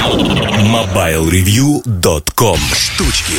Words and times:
MobileReview.com 0.00 2.58
Штучки 2.74 3.34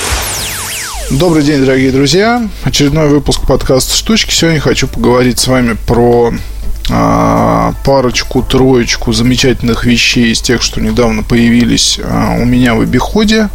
Добрый 1.10 1.42
день, 1.44 1.62
дорогие 1.62 1.92
друзья. 1.92 2.48
Очередной 2.64 3.08
выпуск 3.08 3.48
подкаста 3.48 3.96
«Штучки». 3.96 4.32
Сегодня 4.32 4.60
хочу 4.60 4.88
поговорить 4.88 5.40
с 5.40 5.48
вами 5.48 5.76
про 5.88 6.32
а, 6.90 7.74
парочку, 7.86 8.42
троечку 8.42 9.14
замечательных 9.14 9.86
вещей 9.86 10.32
из 10.32 10.42
тех, 10.42 10.62
что 10.62 10.82
недавно 10.82 11.24
появились 11.24 12.00
а, 12.04 12.36
у 12.40 12.46
меня 12.46 12.76
в 12.76 12.82
обиходе. 12.82 13.50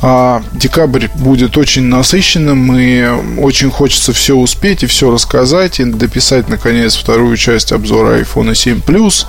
А, 0.00 0.42
декабрь 0.52 1.08
будет 1.16 1.56
очень 1.56 1.82
насыщенным, 1.82 2.76
и 2.76 3.04
очень 3.38 3.70
хочется 3.70 4.12
все 4.12 4.36
успеть 4.36 4.82
и 4.82 4.86
все 4.86 5.10
рассказать, 5.10 5.80
и 5.80 5.84
дописать, 5.84 6.48
наконец, 6.48 6.96
вторую 6.96 7.36
часть 7.36 7.72
обзора 7.72 8.20
iPhone 8.20 8.54
7 8.54 8.80
Plus. 8.80 9.26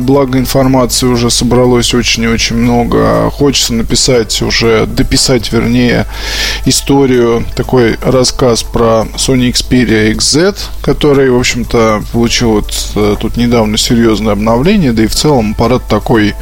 Благо 0.00 0.38
информации 0.38 1.06
уже 1.06 1.30
собралось 1.30 1.94
очень 1.94 2.24
и 2.24 2.28
очень 2.28 2.56
много. 2.56 3.30
Хочется 3.30 3.74
написать 3.74 4.42
уже, 4.42 4.86
дописать, 4.86 5.52
вернее, 5.52 6.06
историю, 6.64 7.44
такой 7.56 7.96
рассказ 8.02 8.62
про 8.62 9.06
Sony 9.16 9.52
Xperia 9.52 10.14
XZ, 10.14 10.56
который, 10.82 11.30
в 11.30 11.38
общем-то, 11.38 12.02
получил 12.12 12.47
вот 12.54 12.92
э, 12.96 13.16
тут 13.20 13.36
недавно 13.36 13.78
серьезное 13.78 14.32
обновление, 14.32 14.92
да 14.92 15.04
и 15.04 15.06
в 15.06 15.14
целом 15.14 15.52
аппарат 15.52 15.82
такой 15.88 16.34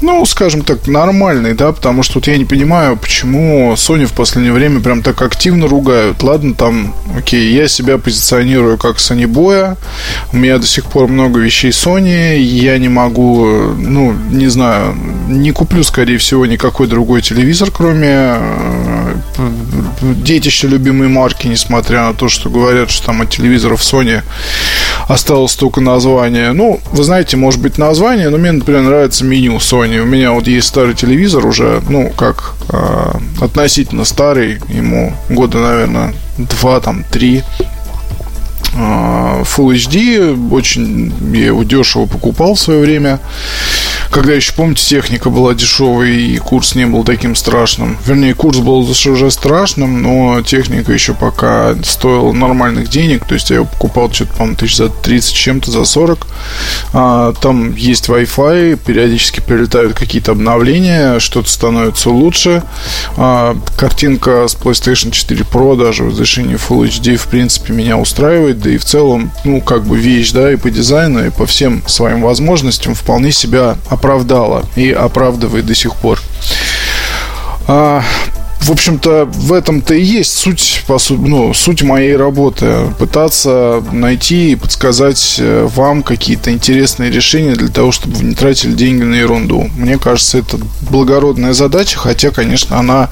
ну, 0.00 0.24
скажем 0.26 0.62
так, 0.62 0.86
нормальный, 0.86 1.54
да, 1.54 1.72
потому 1.72 2.02
что 2.02 2.14
вот 2.16 2.26
я 2.26 2.36
не 2.36 2.44
понимаю, 2.44 2.96
почему 2.96 3.72
Sony 3.72 4.06
в 4.06 4.12
последнее 4.12 4.52
время 4.52 4.80
прям 4.80 5.02
так 5.02 5.20
активно 5.22 5.66
ругают. 5.66 6.22
Ладно, 6.22 6.54
там, 6.54 6.94
окей, 7.16 7.52
я 7.52 7.68
себя 7.68 7.98
позиционирую 7.98 8.78
как 8.78 8.96
Sony 8.96 9.26
Боя, 9.26 9.76
у 10.32 10.36
меня 10.36 10.58
до 10.58 10.66
сих 10.66 10.84
пор 10.84 11.08
много 11.08 11.40
вещей 11.40 11.70
Sony, 11.70 12.38
я 12.38 12.78
не 12.78 12.88
могу, 12.88 13.44
ну, 13.76 14.14
не 14.30 14.46
знаю, 14.48 14.94
не 15.28 15.50
куплю, 15.52 15.82
скорее 15.82 16.18
всего, 16.18 16.46
никакой 16.46 16.86
другой 16.86 17.22
телевизор, 17.22 17.70
кроме 17.70 18.36
детища 20.00 20.66
любимой 20.66 21.08
марки, 21.08 21.46
несмотря 21.46 22.06
на 22.06 22.14
то, 22.14 22.28
что 22.28 22.50
говорят, 22.50 22.90
что 22.90 23.06
там 23.06 23.22
от 23.22 23.30
телевизоров 23.30 23.80
Sony 23.80 24.22
осталось 25.08 25.54
только 25.54 25.80
название. 25.80 26.52
Ну, 26.52 26.80
вы 26.92 27.04
знаете, 27.04 27.36
может 27.36 27.60
быть 27.60 27.78
название, 27.78 28.28
но 28.28 28.38
мне, 28.38 28.52
например, 28.52 28.82
нравится 28.82 29.24
меню 29.24 29.56
Sony. 29.56 30.00
У 30.00 30.06
меня 30.06 30.32
вот 30.32 30.46
есть 30.46 30.68
старый 30.68 30.94
телевизор 30.94 31.46
уже, 31.46 31.82
ну, 31.88 32.10
как 32.10 32.54
э, 32.70 33.12
относительно 33.40 34.04
старый, 34.04 34.58
ему 34.68 35.12
года, 35.28 35.58
наверное, 35.58 36.14
два, 36.36 36.80
там, 36.80 37.04
три. 37.10 37.42
Э, 38.74 39.42
Full 39.44 39.74
HD, 39.74 40.52
очень 40.52 41.12
я 41.34 41.46
его 41.46 41.62
дешево 41.62 42.06
покупал 42.06 42.54
в 42.54 42.60
свое 42.60 42.80
время 42.80 43.20
когда 44.10 44.32
еще, 44.32 44.52
помните, 44.52 44.84
техника 44.84 45.30
была 45.30 45.54
дешевой 45.54 46.16
и 46.16 46.38
курс 46.38 46.74
не 46.74 46.86
был 46.86 47.04
таким 47.04 47.34
страшным. 47.34 47.98
Вернее, 48.06 48.34
курс 48.34 48.58
был 48.58 48.78
уже 48.78 49.30
страшным, 49.30 50.02
но 50.02 50.42
техника 50.42 50.92
еще 50.92 51.14
пока 51.14 51.74
стоила 51.82 52.32
нормальных 52.32 52.88
денег. 52.88 53.26
То 53.26 53.34
есть 53.34 53.50
я 53.50 53.56
его 53.56 53.66
покупал 53.66 54.12
что-то, 54.12 54.32
по-моему, 54.32 54.56
тысяч 54.56 54.76
за 54.76 54.88
30 54.88 55.34
чем-то, 55.34 55.70
за 55.70 55.84
40. 55.84 56.26
А, 56.92 57.32
там 57.34 57.74
есть 57.74 58.08
Wi-Fi, 58.08 58.76
периодически 58.76 59.40
прилетают 59.40 59.94
какие-то 59.94 60.32
обновления, 60.32 61.18
что-то 61.18 61.48
становится 61.48 62.10
лучше. 62.10 62.62
А, 63.16 63.56
картинка 63.76 64.46
с 64.48 64.56
PlayStation 64.56 65.10
4 65.10 65.44
Pro 65.44 65.76
даже 65.76 66.04
в 66.04 66.08
разрешении 66.08 66.56
Full 66.56 66.88
HD, 66.88 67.16
в 67.16 67.26
принципе, 67.28 67.72
меня 67.72 67.98
устраивает. 67.98 68.60
Да 68.60 68.70
и 68.70 68.78
в 68.78 68.84
целом, 68.84 69.32
ну, 69.44 69.60
как 69.60 69.84
бы 69.84 69.98
вещь, 69.98 70.32
да, 70.32 70.52
и 70.52 70.56
по 70.56 70.70
дизайну, 70.70 71.26
и 71.26 71.30
по 71.30 71.46
всем 71.46 71.82
своим 71.86 72.22
возможностям 72.22 72.94
вполне 72.94 73.32
себя 73.32 73.76
оправдала 73.98 74.64
и 74.76 74.90
оправдывает 74.90 75.66
до 75.66 75.74
сих 75.74 75.96
пор. 75.96 76.20
А, 77.66 78.02
в 78.60 78.70
общем-то, 78.70 79.24
в 79.26 79.52
этом-то 79.52 79.94
и 79.94 80.02
есть 80.02 80.36
суть, 80.36 80.84
ну, 81.08 81.54
суть 81.54 81.82
моей 81.82 82.16
работы. 82.16 82.92
Пытаться 82.98 83.82
найти 83.92 84.52
и 84.52 84.56
подсказать 84.56 85.36
э, 85.38 85.68
вам 85.74 86.02
какие-то 86.02 86.52
интересные 86.52 87.10
решения 87.10 87.54
для 87.54 87.68
того, 87.68 87.92
чтобы 87.92 88.16
вы 88.16 88.24
не 88.24 88.34
тратили 88.34 88.72
деньги 88.72 89.02
на 89.02 89.14
ерунду. 89.14 89.70
Мне 89.76 89.98
кажется, 89.98 90.38
это 90.38 90.58
благородная 90.90 91.52
задача, 91.52 91.98
хотя, 91.98 92.30
конечно, 92.30 92.78
она, 92.78 93.10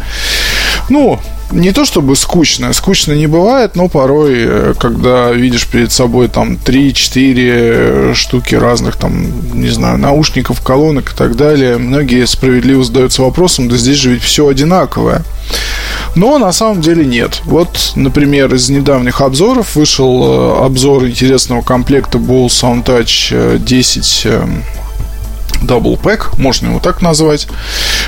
ну, 0.89 1.19
не 1.53 1.73
то 1.73 1.85
чтобы 1.85 2.17
скучно, 2.17 2.73
скучно 2.73 3.13
не 3.13 3.27
бывает, 3.27 3.77
но 3.77 3.89
порой, 3.89 4.35
э, 4.37 4.75
когда 4.79 5.31
видишь 5.33 5.67
перед 5.67 5.93
собой 5.93 6.29
там 6.29 6.55
3-4 6.55 8.15
штуки 8.15 8.55
разных 8.55 8.97
там, 8.97 9.27
не 9.55 9.69
знаю, 9.69 9.99
наушников, 9.99 10.61
колонок 10.61 11.13
и 11.13 11.17
так 11.17 11.37
далее, 11.37 11.79
многие 11.79 12.27
справедливо 12.27 12.83
задаются 12.83 13.23
вопросом, 13.23 13.69
да 13.69 13.77
здесь 13.77 13.99
же 13.99 14.11
ведь 14.11 14.23
все 14.23 14.49
одинаковое. 14.49 15.23
Но 16.17 16.39
на 16.39 16.53
самом 16.53 16.81
деле 16.81 17.05
нет. 17.05 17.43
Вот, 17.45 17.93
например, 17.95 18.53
из 18.55 18.69
недавних 18.69 19.21
обзоров 19.21 19.77
вышел 19.77 20.25
э, 20.25 20.65
обзор 20.65 21.07
интересного 21.07 21.63
комплекта 21.63 22.19
Bose 22.19 22.49
SoundTouch 22.49 23.59
10 23.59 24.27
Pack, 25.63 26.39
можно 26.39 26.69
его 26.69 26.81
так 26.81 27.03
назвать. 27.03 27.49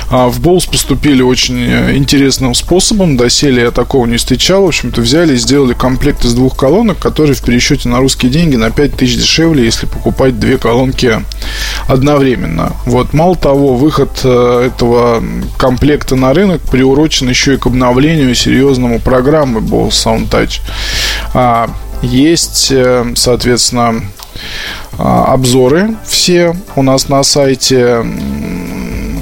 А, 0.09 0.27
в 0.29 0.39
Bowls 0.39 0.69
поступили 0.69 1.21
очень 1.21 1.59
э, 1.59 1.95
интересным 1.95 2.53
способом. 2.53 3.17
Доселе 3.17 3.63
я 3.63 3.71
такого 3.71 4.05
не 4.05 4.17
встречал. 4.17 4.63
В 4.63 4.67
общем-то, 4.67 5.01
взяли 5.01 5.33
и 5.33 5.37
сделали 5.37 5.73
комплект 5.73 6.25
из 6.25 6.33
двух 6.33 6.55
колонок, 6.55 6.99
который 6.99 7.35
в 7.35 7.41
пересчете 7.41 7.89
на 7.89 7.99
русские 7.99 8.31
деньги 8.31 8.55
на 8.55 8.71
5000 8.71 9.17
дешевле, 9.17 9.65
если 9.65 9.85
покупать 9.85 10.39
две 10.39 10.57
колонки 10.57 11.23
одновременно. 11.87 12.73
Вот, 12.85 13.13
мало 13.13 13.35
того, 13.35 13.75
выход 13.75 14.21
э, 14.23 14.67
этого 14.67 15.23
комплекта 15.57 16.15
на 16.15 16.33
рынок 16.33 16.61
приурочен 16.61 17.29
еще 17.29 17.55
и 17.55 17.57
к 17.57 17.65
обновлению 17.65 18.33
серьезному 18.35 18.99
программы 18.99 19.59
Bose 19.59 19.89
Sound 19.89 20.29
Touch. 20.29 20.61
А, 21.33 21.69
есть, 22.01 22.71
э, 22.71 23.13
соответственно, 23.15 24.03
обзоры 24.99 25.95
все 26.05 26.55
у 26.75 26.81
нас 26.81 27.07
на 27.07 27.23
сайте, 27.23 28.03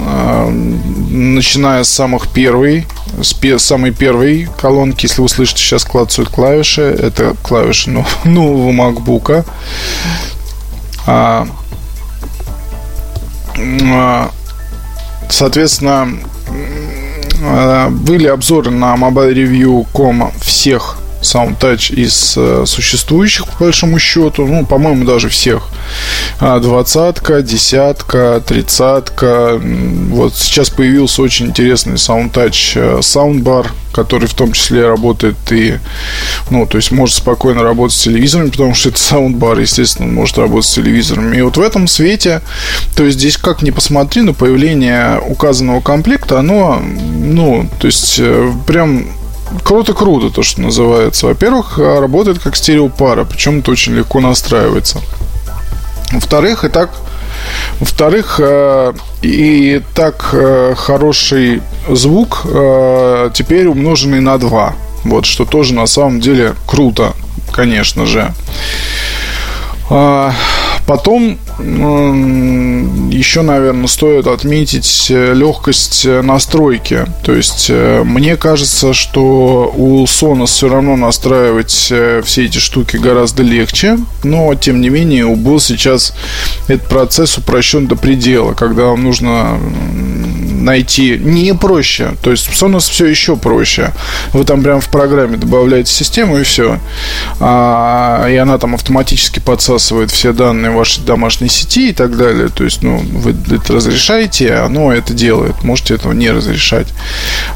а, 0.05 0.49
начиная 0.49 1.83
с 1.83 1.89
самых 1.89 2.29
первой, 2.29 2.87
с 3.21 3.35
самой 3.59 3.91
первой 3.91 4.49
колонки, 4.59 5.05
если 5.05 5.21
вы 5.21 5.29
слышите, 5.29 5.61
сейчас 5.61 5.83
клацают 5.85 6.29
клавиши, 6.29 6.81
это 6.81 7.35
клавиши 7.43 7.91
ну, 7.91 8.05
нового 8.23 8.71
MacBook. 8.71 9.45
А, 11.05 11.47
соответственно, 15.29 16.09
были 17.91 18.27
обзоры 18.27 18.71
на 18.71 18.95
mobilereview.com 18.95 20.31
всех 20.41 20.96
SoundTouch 21.21 21.93
из 21.93 22.35
э, 22.37 22.63
существующих, 22.65 23.47
по 23.47 23.65
большому 23.65 23.99
счету. 23.99 24.45
Ну, 24.45 24.65
по-моему, 24.65 25.05
даже 25.05 25.29
всех. 25.29 25.69
А, 26.39 26.59
двадцатка, 26.59 27.41
десятка, 27.41 28.41
тридцатка. 28.45 29.59
Вот 29.61 30.35
сейчас 30.35 30.69
появился 30.69 31.21
очень 31.21 31.47
интересный 31.47 31.95
SoundTouch 31.95 32.71
э, 32.75 32.99
Soundbar, 32.99 33.67
который 33.97 34.27
в 34.27 34.35
том 34.35 34.51
числе 34.51 34.87
работает 34.87 35.37
и, 35.51 35.79
ну, 36.51 36.67
то 36.67 36.77
есть 36.77 36.91
может 36.91 37.15
спокойно 37.15 37.63
работать 37.63 37.97
с 37.97 38.03
телевизором, 38.03 38.51
потому 38.51 38.75
что 38.75 38.89
это 38.89 38.99
саундбар, 39.07 39.59
естественно, 39.59 40.07
может 40.11 40.37
работать 40.37 40.69
с 40.69 40.73
телевизором. 40.75 41.33
И 41.33 41.41
вот 41.41 41.57
в 41.57 41.61
этом 41.61 41.87
свете, 41.87 42.41
то 42.95 43.03
есть 43.03 43.17
здесь 43.17 43.37
как 43.37 43.63
ни 43.63 43.71
посмотри, 43.71 44.21
но 44.21 44.33
появление 44.33 45.19
указанного 45.19 45.81
комплекта, 45.81 46.39
оно, 46.39 46.79
ну, 46.79 47.67
то 47.79 47.87
есть 47.87 48.17
э, 48.19 48.51
прям 48.67 49.07
круто-круто, 49.63 50.29
то, 50.29 50.43
что 50.43 50.61
называется. 50.61 51.27
Во-первых, 51.27 51.79
а, 51.79 51.99
работает 51.99 52.39
как 52.39 52.55
стереопара, 52.55 53.23
причем 53.25 53.59
это 53.59 53.71
очень 53.71 53.93
легко 53.93 54.19
настраивается. 54.19 54.99
Во-вторых, 56.11 56.63
и 56.63 56.69
так 56.69 56.91
во-вторых, 57.79 58.39
а, 58.41 58.93
и 59.21 59.81
так 59.93 60.29
а, 60.33 60.75
хороший 60.75 61.61
звук 61.89 62.43
теперь 63.33 63.67
умноженный 63.67 64.19
на 64.19 64.37
2. 64.37 64.75
Вот, 65.03 65.25
что 65.25 65.45
тоже 65.45 65.73
на 65.73 65.85
самом 65.85 66.19
деле 66.19 66.55
круто, 66.65 67.13
конечно 67.51 68.05
же. 68.05 68.33
Потом 70.87 71.37
еще, 73.11 73.41
наверное, 73.41 73.87
стоит 73.87 74.25
отметить 74.25 75.07
э, 75.09 75.33
легкость 75.33 76.05
э, 76.05 76.21
настройки. 76.21 77.05
То 77.23 77.33
есть, 77.33 77.67
э, 77.69 78.03
мне 78.05 78.37
кажется, 78.37 78.93
что 78.93 79.73
у 79.75 80.05
Sonos 80.05 80.45
все 80.45 80.69
равно 80.69 80.95
настраивать 80.95 81.71
все 81.71 82.45
эти 82.45 82.59
штуки 82.59 82.95
гораздо 82.95 83.43
легче, 83.43 83.97
но, 84.23 84.55
тем 84.55 84.79
не 84.79 84.87
менее, 84.89 85.25
у 85.25 85.35
Bose 85.35 85.59
сейчас 85.59 86.13
этот 86.69 86.87
процесс 86.87 87.37
упрощен 87.37 87.87
до 87.87 87.97
предела, 87.97 88.53
когда 88.53 88.85
вам 88.85 89.03
нужно 89.03 89.59
найти 90.67 91.17
не 91.17 91.55
проще. 91.55 92.15
То 92.21 92.31
есть 92.31 92.49
Sonos 92.49 92.91
все 92.91 93.05
еще 93.05 93.35
проще. 93.37 93.91
Вы 94.33 94.43
там 94.43 94.61
прям 94.61 94.81
в 94.81 94.89
программе 94.89 95.37
добавляете 95.37 95.91
систему 95.91 96.37
и 96.37 96.43
все. 96.43 96.79
А, 97.39 98.27
и 98.27 98.35
она 98.35 98.57
там 98.57 98.75
автоматически 98.75 99.39
подсасывает 99.39 100.11
все 100.11 100.33
данные 100.33 100.71
вашей 100.71 101.03
домашней 101.03 101.49
сети 101.49 101.89
и 101.89 101.93
так 101.93 102.17
далее. 102.17 102.49
То 102.49 102.65
есть, 102.65 102.83
ну, 102.83 102.97
вы 102.97 103.33
это 103.55 103.73
разрешаете, 103.73 104.55
оно 104.55 104.91
это 104.91 105.13
делает. 105.13 105.63
Можете 105.63 105.95
этого 105.95 106.11
не 106.11 106.29
разрешать. 106.31 106.87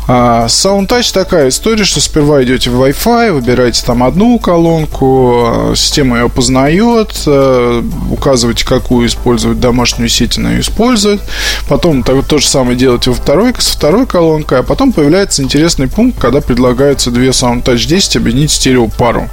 А, 0.08 0.48
SoundTouch 0.48 1.14
такая 1.14 1.50
история, 1.50 1.84
что 1.84 2.00
сперва 2.00 2.44
идете 2.44 2.70
в 2.70 2.82
Wi-Fi, 2.82 3.34
выбираете 3.34 3.84
там 3.86 4.04
одну 4.04 4.40
колонку, 4.40 5.74
система 5.76 6.20
ее 6.20 6.30
познает, 6.30 7.24
а, 7.28 7.84
указываете, 8.10 8.66
какую 8.66 9.08
использовать 9.08 9.60
домашнюю 9.60 10.08
сеть, 10.08 10.38
она 10.38 10.52
ее 10.52 10.62
использует. 10.62 11.22
Потом 11.68 12.04
то, 12.04 12.22
то 12.22 12.38
же 12.38 12.48
самое 12.48 12.78
делаете 12.78 13.01
во 13.10 13.14
второй, 13.14 13.54
с 13.58 13.68
второй 13.68 14.06
колонкой, 14.06 14.60
а 14.60 14.64
потом 14.64 14.94
появляется 14.94 15.44
интересный 15.44 15.88
пункт, 15.88 16.20
когда 16.20 16.42
предлагаются 16.42 17.12
две 17.12 17.30
SoundTouch 17.30 17.88
10 17.88 18.18
объединить 18.18 18.52
в 18.52 18.56
стереопару. 18.56 19.30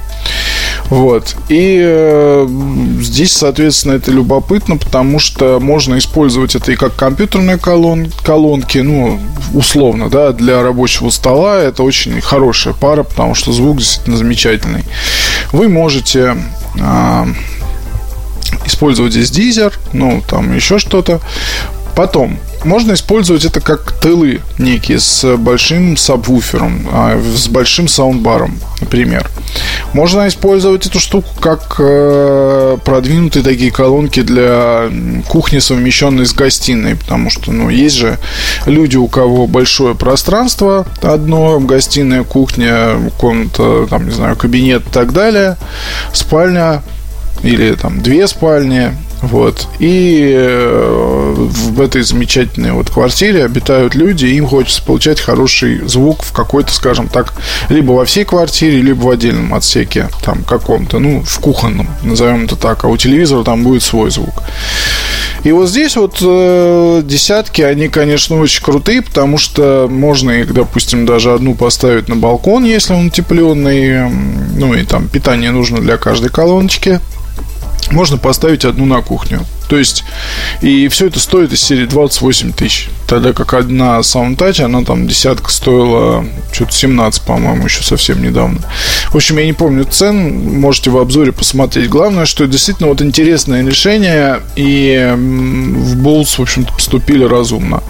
Вот. 0.89 1.35
И 1.49 1.79
э, 1.81 2.47
здесь, 3.01 3.33
соответственно, 3.33 3.93
это 3.93 4.11
любопытно, 4.11 4.77
потому 4.77 5.19
что 5.19 5.59
можно 5.59 5.97
использовать 5.97 6.55
это 6.55 6.71
и 6.71 6.75
как 6.75 6.95
компьютерные 6.95 7.57
колон, 7.57 8.11
колонки, 8.23 8.79
ну, 8.79 9.19
условно, 9.53 10.09
да, 10.09 10.31
для 10.31 10.63
рабочего 10.63 11.09
стола. 11.09 11.59
Это 11.59 11.83
очень 11.83 12.19
хорошая 12.21 12.73
пара, 12.73 13.03
потому 13.03 13.35
что 13.35 13.51
звук 13.51 13.77
действительно 13.77 14.17
замечательный. 14.17 14.83
Вы 15.51 15.69
можете 15.69 16.35
э, 16.75 17.25
использовать 18.65 19.13
здесь 19.13 19.29
дизер, 19.29 19.73
ну, 19.93 20.23
там 20.27 20.55
еще 20.55 20.79
что-то. 20.79 21.21
Потом, 21.95 22.39
можно 22.65 22.93
использовать 22.93 23.45
это 23.45 23.61
как 23.61 23.91
тылы 23.93 24.41
некие 24.57 24.99
с 24.99 25.37
большим 25.37 25.97
сабвуфером, 25.97 26.87
а, 26.91 27.21
с 27.21 27.47
большим 27.47 27.87
саундбаром, 27.87 28.59
например. 28.81 29.29
Можно 29.93 30.27
использовать 30.27 30.85
эту 30.85 30.99
штуку 30.99 31.29
как 31.39 31.75
э, 31.79 32.77
продвинутые 32.83 33.43
такие 33.43 33.71
колонки 33.71 34.21
для 34.21 34.89
кухни, 35.27 35.59
совмещенные 35.59 36.25
с 36.25 36.33
гостиной, 36.33 36.95
потому 36.95 37.29
что, 37.29 37.51
ну, 37.51 37.69
есть 37.69 37.95
же 37.95 38.19
люди, 38.65 38.97
у 38.97 39.07
кого 39.07 39.47
большое 39.47 39.95
пространство, 39.95 40.85
одно, 41.01 41.59
гостиная, 41.59 42.23
кухня, 42.23 43.11
комната, 43.17 43.87
там, 43.89 44.05
не 44.05 44.11
знаю, 44.11 44.35
кабинет 44.35 44.85
и 44.85 44.89
так 44.91 45.13
далее, 45.13 45.57
спальня 46.13 46.83
или 47.41 47.73
там 47.73 48.01
две 48.01 48.27
спальни, 48.27 48.91
вот. 49.21 49.67
И 49.79 50.31
э, 50.33 51.33
в 51.37 51.81
этой 51.81 52.03
замечательной 52.03 52.71
вот 52.71 52.89
квартире 52.89 53.43
обитают 53.43 53.95
люди, 53.95 54.25
и 54.25 54.35
им 54.35 54.47
хочется 54.47 54.81
получать 54.81 55.19
хороший 55.19 55.87
звук 55.87 56.23
в 56.23 56.31
какой-то, 56.31 56.71
скажем 56.71 57.07
так, 57.07 57.33
либо 57.67 57.91
во 57.91 58.05
всей 58.05 58.23
квартире, 58.23 58.81
либо 58.81 59.03
в 59.03 59.09
отдельном 59.09 59.53
отсеке, 59.53 60.09
там 60.23 60.43
каком-то, 60.43 60.99
ну, 60.99 61.21
в 61.21 61.39
кухонном, 61.39 61.87
назовем 62.01 62.45
это 62.45 62.55
так, 62.55 62.85
а 62.85 62.87
у 62.87 62.97
телевизора 62.97 63.43
там 63.43 63.63
будет 63.63 63.83
свой 63.83 64.09
звук. 64.09 64.43
И 65.43 65.51
вот 65.51 65.69
здесь 65.69 65.95
вот 65.95 66.17
э, 66.21 67.01
десятки, 67.03 67.61
они, 67.61 67.87
конечно, 67.89 68.39
очень 68.39 68.63
крутые, 68.63 69.01
потому 69.01 69.37
что 69.37 69.87
можно 69.89 70.31
их, 70.31 70.53
допустим, 70.53 71.05
даже 71.05 71.33
одну 71.33 71.55
поставить 71.55 72.07
на 72.07 72.15
балкон, 72.15 72.63
если 72.63 72.93
он 72.93 73.07
утепленный, 73.07 74.09
ну 74.55 74.73
и 74.73 74.83
там 74.83 75.07
питание 75.07 75.51
нужно 75.51 75.79
для 75.79 75.97
каждой 75.97 76.29
колоночки 76.29 76.99
можно 77.91 78.17
поставить 78.17 78.65
одну 78.65 78.85
на 78.85 79.01
кухню. 79.01 79.45
То 79.69 79.77
есть, 79.77 80.03
и 80.61 80.87
все 80.87 81.07
это 81.07 81.19
стоит 81.19 81.53
из 81.53 81.61
серии 81.61 81.85
28 81.85 82.53
тысяч. 82.53 82.89
Тогда 83.07 83.33
как 83.33 83.53
одна 83.53 83.99
SoundTouch, 83.99 84.63
она 84.63 84.83
там 84.83 85.07
десятка 85.07 85.51
стоила 85.51 86.25
что-то 86.51 86.71
17, 86.71 87.21
по-моему, 87.21 87.65
еще 87.65 87.83
совсем 87.83 88.21
недавно. 88.21 88.61
В 89.09 89.15
общем, 89.15 89.37
я 89.37 89.45
не 89.45 89.53
помню 89.53 89.85
цен, 89.85 90.59
можете 90.59 90.89
в 90.89 90.97
обзоре 90.97 91.31
посмотреть. 91.31 91.87
Главное, 91.87 92.25
что 92.25 92.47
действительно 92.47 92.89
вот 92.89 93.01
интересное 93.03 93.63
решение, 93.63 94.41
и 94.55 95.13
в 95.15 96.03
Bolts, 96.03 96.37
в 96.37 96.41
общем-то, 96.41 96.73
поступили 96.73 97.23
разумно. 97.23 97.83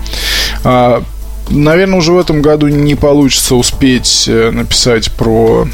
А, 0.65 1.01
наверное, 1.49 1.99
уже 1.99 2.11
в 2.11 2.17
этом 2.17 2.41
году 2.41 2.67
не 2.67 2.95
получится 2.95 3.55
успеть 3.55 4.25
э, 4.27 4.51
написать 4.51 5.11
про 5.13 5.67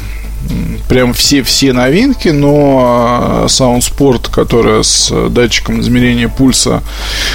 прям 0.88 1.12
все-все 1.12 1.72
новинки, 1.72 2.28
но 2.28 3.44
Sound 3.46 3.80
Sport, 3.80 4.30
которая 4.30 4.82
с 4.82 5.12
датчиком 5.30 5.80
измерения 5.80 6.28
пульса 6.28 6.82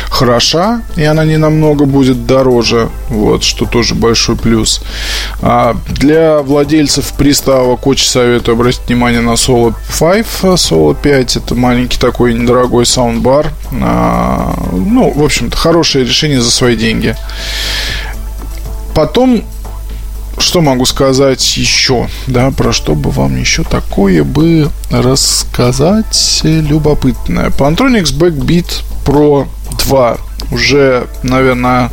хороша, 0.09 0.81
и 0.95 1.03
она 1.03 1.25
не 1.25 1.37
намного 1.37 1.85
будет 1.85 2.25
дороже, 2.25 2.89
вот, 3.09 3.43
что 3.43 3.65
тоже 3.65 3.95
большой 3.95 4.35
плюс. 4.35 4.81
А 5.41 5.75
для 5.89 6.39
владельцев 6.39 7.13
приставок 7.17 7.87
очень 7.87 8.07
советую 8.07 8.53
обратить 8.53 8.81
внимание 8.87 9.21
на 9.21 9.31
Solo 9.31 9.73
5, 9.99 10.25
Solo 10.55 10.95
5, 10.99 11.37
это 11.37 11.55
маленький 11.55 11.99
такой 11.99 12.33
недорогой 12.33 12.85
саундбар, 12.85 13.51
а, 13.81 14.55
ну, 14.71 15.11
в 15.11 15.23
общем-то, 15.23 15.55
хорошее 15.57 16.05
решение 16.05 16.41
за 16.41 16.51
свои 16.51 16.75
деньги. 16.75 17.15
Потом 18.93 19.43
что 20.41 20.61
могу 20.61 20.85
сказать 20.85 21.57
еще? 21.57 22.09
Да, 22.27 22.51
про 22.51 22.73
что 22.73 22.95
бы 22.95 23.11
вам 23.11 23.38
еще 23.38 23.63
такое 23.63 24.23
бы 24.23 24.69
рассказать 24.89 26.41
любопытное? 26.43 27.49
Plantronics 27.49 28.13
Backbeat 28.17 28.83
Pro 29.05 29.47
2 29.85 30.17
уже, 30.51 31.07
наверное, 31.23 31.89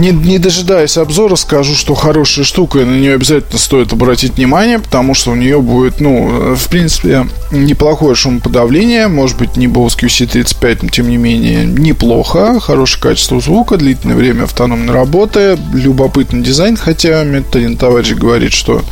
не, 0.00 0.10
не 0.10 0.38
дожидаясь 0.38 0.96
обзора, 0.96 1.36
скажу, 1.36 1.74
что 1.74 1.94
хорошая 1.94 2.44
штука, 2.44 2.80
и 2.80 2.84
на 2.84 2.96
нее 2.96 3.14
обязательно 3.14 3.58
стоит 3.58 3.92
обратить 3.92 4.36
внимание, 4.36 4.78
потому 4.78 5.14
что 5.14 5.30
у 5.30 5.34
нее 5.34 5.60
будет, 5.60 6.00
ну, 6.00 6.54
в 6.56 6.68
принципе, 6.68 7.26
неплохое 7.50 8.14
шумоподавление, 8.14 9.08
может 9.08 9.36
быть, 9.36 9.56
не 9.56 9.66
Bose 9.66 9.98
QC35, 9.98 10.78
но 10.82 10.88
тем 10.88 11.08
не 11.08 11.18
менее 11.18 11.64
неплохо, 11.64 12.58
хорошее 12.60 13.02
качество 13.02 13.40
звука, 13.40 13.76
длительное 13.76 14.16
время 14.16 14.44
автономной 14.44 14.92
работы, 14.92 15.58
любопытный 15.74 16.42
дизайн, 16.42 16.76
хотя 16.76 17.22
мне 17.22 17.44
один 17.52 17.76
товарищ 17.76 18.12
говорит, 18.12 18.52
что 18.52 18.82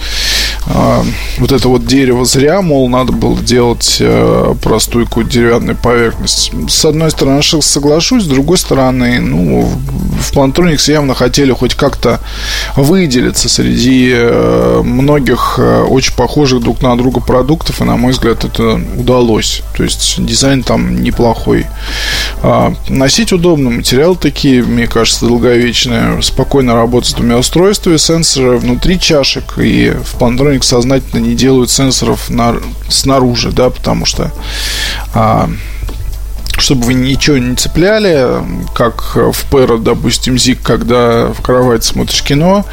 э, 0.66 1.02
вот 1.38 1.52
это 1.52 1.68
вот 1.68 1.86
дерево 1.86 2.24
зря, 2.24 2.62
мол, 2.62 2.88
надо 2.88 3.12
было 3.12 3.36
делать 3.38 3.98
э, 4.00 4.54
простую 4.62 5.06
какую-то 5.06 5.28
поверхность. 5.82 6.52
С 6.68 6.84
одной 6.84 7.10
стороны, 7.10 7.42
соглашусь, 7.42 8.24
с 8.24 8.26
другой 8.26 8.58
стороны, 8.58 9.20
ну, 9.20 9.62
в 10.20 10.32
Plantronics 10.32 10.90
явно 10.90 11.14
хотели 11.14 11.52
хоть 11.52 11.74
как-то 11.74 12.20
выделиться 12.76 13.48
среди 13.48 14.10
э, 14.12 14.82
многих 14.84 15.56
э, 15.58 15.82
очень 15.82 16.14
похожих 16.14 16.60
друг 16.60 16.82
на 16.82 16.96
друга 16.96 17.20
продуктов, 17.20 17.80
и, 17.80 17.84
на 17.84 17.96
мой 17.96 18.12
взгляд, 18.12 18.44
это 18.44 18.80
удалось. 18.96 19.62
То 19.76 19.84
есть 19.84 20.24
дизайн 20.24 20.62
там 20.62 21.02
неплохой. 21.02 21.66
А, 22.42 22.74
носить 22.88 23.32
удобно, 23.32 23.70
материал 23.70 24.16
такие, 24.16 24.62
мне 24.62 24.86
кажется, 24.86 25.26
долговечные. 25.26 26.22
Спокойно 26.22 26.74
работать 26.74 27.10
с 27.10 27.14
двумя 27.14 27.38
устройствами, 27.38 27.96
сенсоры 27.96 28.58
внутри 28.58 28.98
чашек, 28.98 29.58
и 29.58 29.90
в 29.90 30.20
Plantronics 30.20 30.47
сознательно 30.62 31.20
не 31.20 31.34
делают 31.34 31.70
сенсоров 31.70 32.30
на, 32.30 32.56
снаружи, 32.88 33.52
да, 33.52 33.70
потому 33.70 34.06
что 34.06 34.32
а, 35.14 35.50
чтобы 36.58 36.86
вы 36.86 36.94
ничего 36.94 37.38
не 37.38 37.54
цепляли, 37.54 38.26
как 38.74 39.16
в 39.16 39.44
Пэро, 39.50 39.78
допустим, 39.78 40.38
Зик, 40.38 40.60
когда 40.60 41.28
в 41.28 41.40
кровать 41.40 41.84
смотришь 41.84 42.22
кино, 42.22 42.64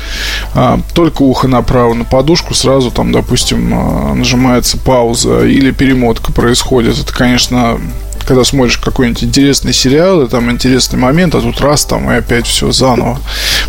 а, 0.54 0.80
только 0.94 1.22
ухо 1.22 1.48
направо 1.48 1.94
на 1.94 2.04
подушку, 2.04 2.54
сразу 2.54 2.92
там, 2.92 3.12
допустим, 3.12 3.72
а, 3.74 4.14
нажимается 4.16 4.78
пауза 4.78 5.46
или 5.46 5.72
перемотка 5.72 6.34
происходит. 6.34 6.98
Это, 7.00 7.14
конечно, 7.14 7.80
когда 8.26 8.44
смотришь 8.44 8.78
какой-нибудь 8.78 9.24
интересный 9.24 9.74
сериал, 9.74 10.22
и 10.22 10.28
там 10.28 10.52
интересный 10.52 11.00
момент, 11.00 11.36
а 11.36 11.42
тут 11.42 11.62
раз 11.62 11.86
там 11.86 12.12
и 12.12 12.16
опять 12.16 12.48
все 12.48 12.72
заново. 12.72 13.20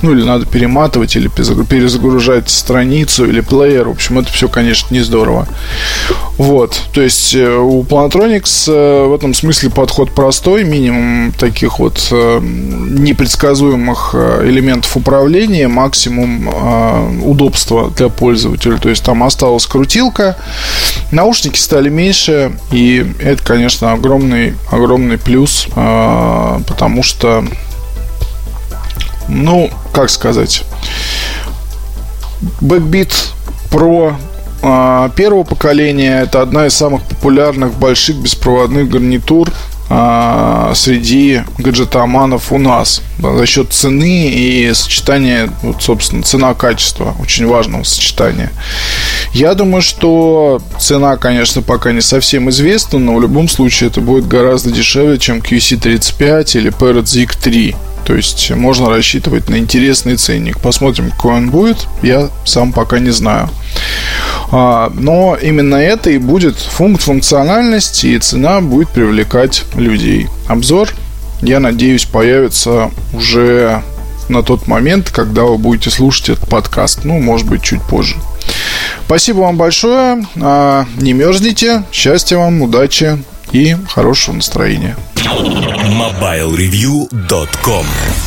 Ну, 0.02 0.12
или 0.12 0.22
надо 0.22 0.46
перематывать, 0.46 1.16
или 1.16 1.28
перезагружать 1.28 2.50
страницу, 2.50 3.26
или 3.26 3.40
плеер. 3.40 3.88
В 3.88 3.92
общем, 3.92 4.18
это 4.18 4.32
все, 4.32 4.48
конечно, 4.48 4.92
не 4.92 5.00
здорово. 5.00 5.46
Вот. 6.38 6.80
То 6.92 7.00
есть 7.00 7.34
э, 7.34 7.56
у 7.56 7.82
Plantronics 7.82 8.70
э, 8.70 9.06
в 9.06 9.14
этом 9.14 9.32
смысле 9.32 9.70
подход 9.70 10.10
простой, 10.12 10.64
минимум 10.64 11.32
таких 11.32 11.78
вот 11.78 12.08
э, 12.10 12.40
непредсказуемых 12.42 14.14
элементов 14.42 14.96
управления, 14.96 15.68
максимум 15.68 16.48
удобства 17.24 17.90
для 17.90 18.08
пользователя. 18.08 18.76
То 18.78 18.88
есть 18.88 19.02
там 19.02 19.22
осталась 19.22 19.66
крутилка, 19.66 20.36
наушники 21.10 21.58
стали 21.58 21.88
меньше, 21.88 22.52
и 22.70 23.06
это, 23.20 23.42
конечно, 23.42 23.92
огромный 23.92 24.45
огромный, 24.70 25.18
плюс, 25.18 25.68
а, 25.74 26.60
потому 26.66 27.02
что, 27.02 27.44
ну, 29.28 29.70
как 29.92 30.10
сказать, 30.10 30.64
Backbeat 32.60 33.12
Pro 33.70 34.14
а, 34.62 35.10
первого 35.10 35.44
поколения 35.44 36.22
это 36.22 36.42
одна 36.42 36.66
из 36.66 36.74
самых 36.74 37.02
популярных 37.02 37.74
больших 37.74 38.16
беспроводных 38.16 38.88
гарнитур 38.88 39.50
а, 39.88 40.72
среди 40.74 41.42
гаджетоманов 41.58 42.50
у 42.50 42.58
нас 42.58 43.02
за 43.18 43.46
счет 43.46 43.72
цены 43.72 44.28
и 44.28 44.72
сочетания, 44.74 45.48
вот, 45.62 45.82
собственно, 45.82 46.22
цена-качество, 46.22 47.14
очень 47.20 47.46
важного 47.46 47.84
сочетания. 47.84 48.50
Я 49.36 49.52
думаю, 49.52 49.82
что 49.82 50.62
цена, 50.78 51.18
конечно, 51.18 51.60
пока 51.60 51.92
не 51.92 52.00
совсем 52.00 52.48
известна, 52.48 52.98
но 52.98 53.16
в 53.16 53.20
любом 53.20 53.50
случае 53.50 53.90
это 53.90 54.00
будет 54.00 54.26
гораздо 54.26 54.70
дешевле, 54.70 55.18
чем 55.18 55.40
QC35 55.40 56.56
или 56.56 56.72
Parrot 56.72 57.02
Zig 57.02 57.36
3. 57.42 57.76
То 58.06 58.14
есть 58.14 58.50
можно 58.52 58.88
рассчитывать 58.88 59.50
на 59.50 59.58
интересный 59.58 60.16
ценник. 60.16 60.58
Посмотрим, 60.60 61.10
какой 61.10 61.34
он 61.34 61.50
будет. 61.50 61.86
Я 62.02 62.30
сам 62.46 62.72
пока 62.72 62.98
не 62.98 63.10
знаю. 63.10 63.50
А, 64.52 64.90
но 64.94 65.36
именно 65.36 65.76
это 65.76 66.08
и 66.08 66.16
будет 66.16 66.56
функт 66.56 67.02
функциональности, 67.02 68.06
и 68.06 68.18
цена 68.18 68.62
будет 68.62 68.88
привлекать 68.88 69.64
людей. 69.74 70.28
Обзор, 70.46 70.88
я 71.42 71.60
надеюсь, 71.60 72.06
появится 72.06 72.90
уже 73.12 73.82
на 74.30 74.42
тот 74.42 74.66
момент, 74.66 75.10
когда 75.10 75.42
вы 75.42 75.58
будете 75.58 75.90
слушать 75.90 76.30
этот 76.30 76.48
подкаст. 76.48 77.00
Ну, 77.04 77.20
может 77.20 77.46
быть, 77.46 77.62
чуть 77.62 77.82
позже. 77.82 78.16
Спасибо 79.06 79.40
вам 79.40 79.56
большое. 79.56 80.24
А, 80.40 80.86
не 80.96 81.12
мерзните. 81.12 81.82
Счастья 81.92 82.38
вам, 82.38 82.62
удачи 82.62 83.18
и 83.52 83.76
хорошего 83.88 84.36
настроения. 84.36 84.96
MobileReview.com 85.14 87.86